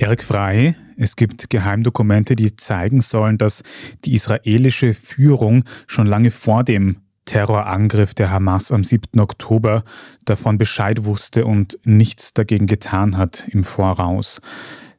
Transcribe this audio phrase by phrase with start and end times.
[0.00, 3.62] Erik Frey, es gibt Geheimdokumente, die zeigen sollen, dass
[4.06, 9.20] die israelische Führung schon lange vor dem Terrorangriff der Hamas am 7.
[9.20, 9.84] Oktober
[10.24, 14.40] davon Bescheid wusste und nichts dagegen getan hat im Voraus.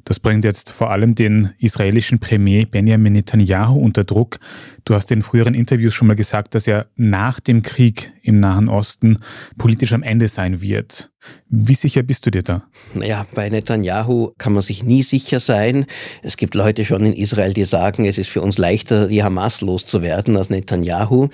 [0.03, 4.37] Das bringt jetzt vor allem den israelischen Premier Benjamin Netanyahu unter Druck.
[4.85, 8.69] Du hast in früheren Interviews schon mal gesagt, dass er nach dem Krieg im Nahen
[8.69, 9.17] Osten
[9.57, 11.10] politisch am Ende sein wird.
[11.49, 12.63] Wie sicher bist du dir da?
[12.93, 15.85] Naja, bei Netanyahu kann man sich nie sicher sein.
[16.23, 19.61] Es gibt Leute schon in Israel, die sagen, es ist für uns leichter, die Hamas
[19.61, 21.29] loszuwerden als Netanyahu.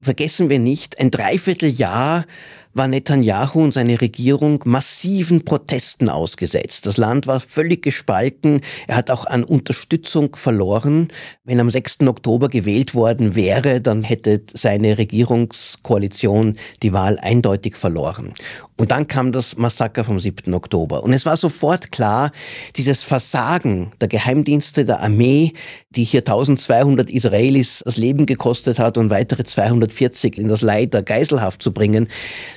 [0.00, 2.24] Vergessen wir nicht, ein Dreivierteljahr
[2.76, 6.84] war Netanyahu und seine Regierung massiven Protesten ausgesetzt.
[6.84, 8.60] Das Land war völlig gespalten.
[8.86, 11.08] Er hat auch an Unterstützung verloren.
[11.44, 12.02] Wenn am 6.
[12.02, 18.34] Oktober gewählt worden wäre, dann hätte seine Regierungskoalition die Wahl eindeutig verloren.
[18.76, 20.52] Und dann kam das Massaker vom 7.
[20.54, 21.02] Oktober.
[21.02, 22.32] Und es war sofort klar,
[22.76, 25.52] dieses Versagen der Geheimdienste, der Armee,
[25.90, 31.02] die hier 1200 Israelis das Leben gekostet hat und weitere 240 in das Leid der
[31.02, 32.08] Geiselhaft zu bringen,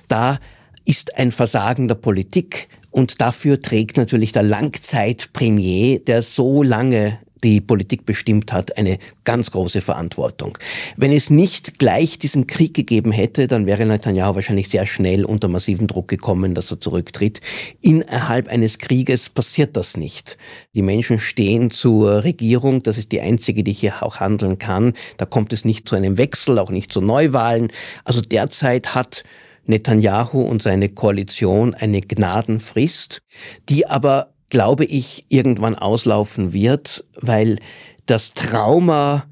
[0.08, 0.39] da
[0.85, 7.61] ist ein Versagen der Politik und dafür trägt natürlich der Langzeitpremier, der so lange die
[7.61, 10.57] Politik bestimmt hat, eine ganz große Verantwortung.
[10.97, 15.47] Wenn es nicht gleich diesen Krieg gegeben hätte, dann wäre Netanyahu wahrscheinlich sehr schnell unter
[15.47, 17.41] massiven Druck gekommen, dass er zurücktritt.
[17.81, 20.37] Innerhalb eines Krieges passiert das nicht.
[20.73, 24.93] Die Menschen stehen zur Regierung, das ist die einzige, die hier auch handeln kann.
[25.17, 27.71] Da kommt es nicht zu einem Wechsel, auch nicht zu Neuwahlen.
[28.03, 29.23] Also derzeit hat
[29.65, 33.21] Netanyahu und seine Koalition eine Gnadenfrist,
[33.69, 37.59] die aber glaube ich, irgendwann auslaufen wird, weil
[38.05, 39.25] das Trauma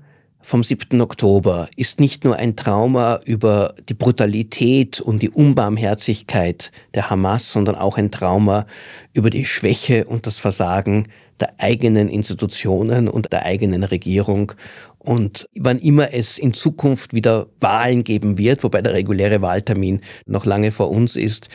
[0.47, 1.01] vom 7.
[1.01, 7.75] Oktober ist nicht nur ein Trauma über die Brutalität und die Unbarmherzigkeit der Hamas, sondern
[7.75, 8.65] auch ein Trauma
[9.11, 11.09] über die Schwäche und das Versagen
[11.41, 14.53] der eigenen Institutionen und der eigenen Regierung.
[15.07, 20.45] Und wann immer es in Zukunft wieder Wahlen geben wird, wobei der reguläre Wahltermin noch
[20.45, 21.47] lange vor uns ist,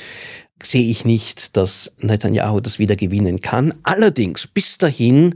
[0.62, 3.75] sehe ich nicht, dass Netanyahu das wieder gewinnen kann.
[3.82, 5.34] Allerdings, bis dahin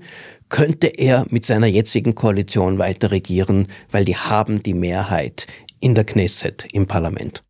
[0.48, 5.46] könnte er mit seiner jetzigen Koalition weiter regieren, weil die haben die Mehrheit
[5.80, 7.45] in der Knesset, im Parlament.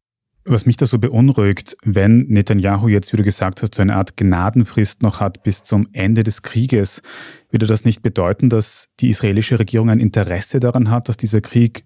[0.48, 4.16] Was mich da so beunruhigt, wenn Netanyahu jetzt, wie du gesagt hast, so eine Art
[4.16, 7.02] Gnadenfrist noch hat bis zum Ende des Krieges,
[7.50, 11.82] würde das nicht bedeuten, dass die israelische Regierung ein Interesse daran hat, dass dieser Krieg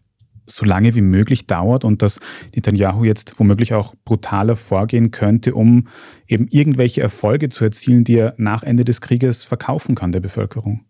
[0.47, 2.21] so lange wie möglich dauert und dass
[2.55, 5.89] Netanyahu jetzt womöglich auch brutaler vorgehen könnte, um
[6.27, 10.85] eben irgendwelche Erfolge zu erzielen, die er nach Ende des Krieges verkaufen kann der Bevölkerung?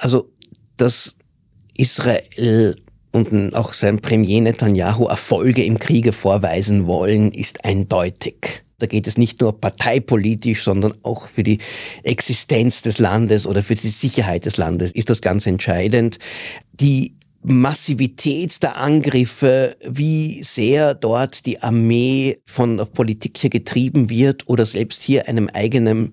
[0.00, 0.32] Also,
[0.76, 1.16] dass
[1.76, 2.76] Israel
[3.12, 8.64] und auch sein Premier Netanyahu Erfolge im Kriege vorweisen wollen, ist eindeutig.
[8.78, 11.58] Da geht es nicht nur parteipolitisch, sondern auch für die
[12.04, 16.18] Existenz des Landes oder für die Sicherheit des Landes ist das ganz entscheidend.
[16.74, 24.48] Die Massivität der Angriffe, wie sehr dort die Armee von der Politik hier getrieben wird
[24.48, 26.12] oder selbst hier einem eigenen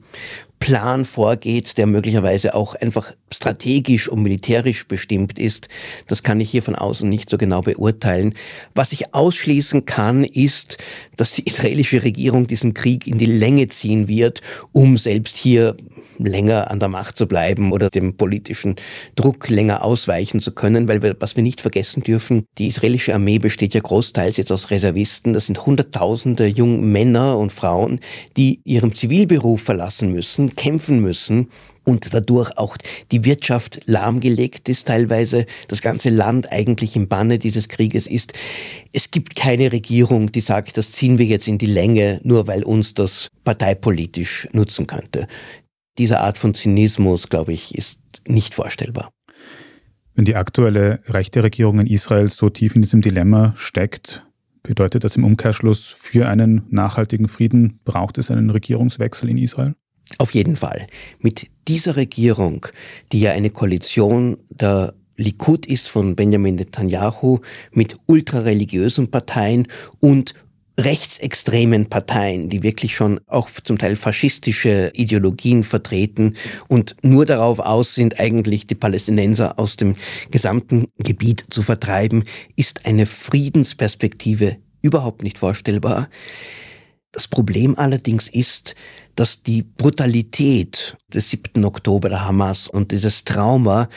[0.59, 5.69] Plan vorgeht, der möglicherweise auch einfach strategisch und militärisch bestimmt ist,
[6.07, 8.33] das kann ich hier von außen nicht so genau beurteilen.
[8.73, 10.77] Was ich ausschließen kann, ist,
[11.17, 15.75] dass die israelische Regierung diesen Krieg in die Länge ziehen wird, um selbst hier
[16.17, 18.75] länger an der Macht zu bleiben oder dem politischen
[19.15, 23.39] Druck länger ausweichen zu können, weil wir, was wir nicht vergessen dürfen, die israelische Armee
[23.39, 25.33] besteht ja großteils jetzt aus Reservisten.
[25.33, 27.99] Das sind Hunderttausende junge Männer und Frauen,
[28.37, 31.49] die ihrem Zivilberuf verlassen müssen, kämpfen müssen
[31.83, 32.77] und dadurch auch
[33.11, 38.33] die Wirtschaft lahmgelegt ist, teilweise das ganze Land eigentlich im Banne dieses Krieges ist.
[38.91, 42.63] Es gibt keine Regierung, die sagt, das ziehen wir jetzt in die Länge, nur weil
[42.63, 45.27] uns das parteipolitisch nutzen könnte
[45.97, 49.11] diese Art von Zynismus, glaube ich, ist nicht vorstellbar.
[50.13, 54.25] Wenn die aktuelle rechte Regierung in Israel so tief in diesem Dilemma steckt,
[54.63, 59.75] bedeutet das im Umkehrschluss für einen nachhaltigen Frieden, braucht es einen Regierungswechsel in Israel?
[60.17, 60.87] Auf jeden Fall.
[61.19, 62.67] Mit dieser Regierung,
[63.11, 67.39] die ja eine Koalition der Likud ist von Benjamin Netanyahu
[67.71, 69.67] mit ultrareligiösen Parteien
[69.99, 70.33] und
[70.77, 76.35] rechtsextremen Parteien, die wirklich schon auch zum Teil faschistische Ideologien vertreten
[76.67, 79.95] und nur darauf aus sind, eigentlich die Palästinenser aus dem
[80.31, 82.23] gesamten Gebiet zu vertreiben,
[82.57, 86.09] ist eine Friedensperspektive überhaupt nicht vorstellbar.
[87.15, 88.75] Das Problem allerdings ist,
[89.15, 91.63] dass die Brutalität des 7.
[91.63, 93.87] Oktober der Hamas und dieses Trauma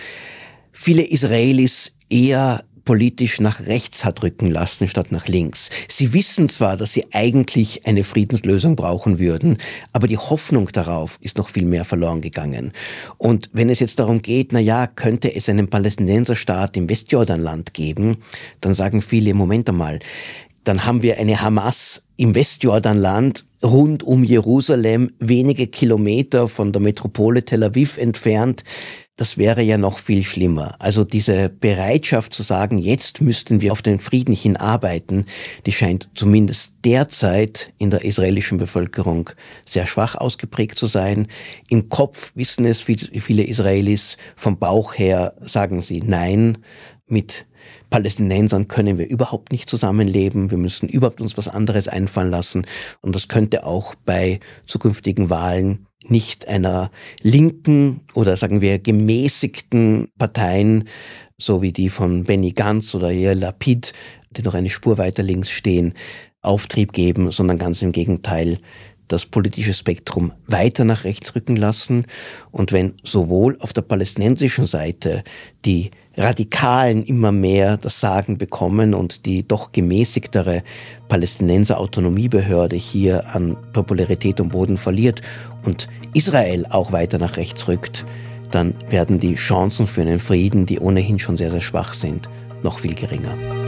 [0.71, 5.69] viele Israelis eher politisch nach rechts hat rücken lassen statt nach links.
[5.89, 9.59] Sie wissen zwar, dass sie eigentlich eine Friedenslösung brauchen würden,
[9.93, 12.73] aber die Hoffnung darauf ist noch viel mehr verloren gegangen.
[13.19, 18.19] Und wenn es jetzt darum geht, na ja, könnte es einen Palästinenserstaat im Westjordanland geben,
[18.61, 19.99] dann sagen viele, Moment einmal,
[20.69, 27.43] dann haben wir eine Hamas im Westjordanland rund um Jerusalem, wenige Kilometer von der Metropole
[27.43, 28.65] Tel Aviv entfernt.
[29.17, 30.77] Das wäre ja noch viel schlimmer.
[30.79, 35.25] Also diese Bereitschaft zu sagen, jetzt müssten wir auf den Frieden hinarbeiten,
[35.65, 39.31] die scheint zumindest derzeit in der israelischen Bevölkerung
[39.65, 41.29] sehr schwach ausgeprägt zu sein.
[41.71, 46.59] Im Kopf wissen es viele Israelis, vom Bauch her sagen sie Nein.
[47.11, 47.47] Mit
[47.91, 50.51] Palästinensern können wir überhaupt nicht zusammenleben.
[50.51, 52.67] Wir müssen überhaupt uns was anderes einfallen lassen.
[53.01, 56.91] Und das könnte auch bei zukünftigen Wahlen nicht einer
[57.23, 60.89] linken oder sagen wir gemäßigten Parteien,
[61.37, 63.93] so wie die von Benny Gantz oder Yair Lapid,
[64.31, 65.95] die noch eine Spur weiter links stehen,
[66.41, 68.59] Auftrieb geben, sondern ganz im Gegenteil
[69.09, 72.07] das politische Spektrum weiter nach rechts rücken lassen.
[72.53, 75.25] Und wenn sowohl auf der palästinensischen Seite
[75.65, 80.63] die Radikalen immer mehr das Sagen bekommen und die doch gemäßigtere
[81.09, 85.23] Palästinenser Autonomiebehörde hier an Popularität und Boden verliert
[85.65, 88.05] und Israel auch weiter nach rechts rückt,
[88.51, 92.29] dann werden die Chancen für einen Frieden, die ohnehin schon sehr, sehr schwach sind,
[92.63, 93.68] noch viel geringer.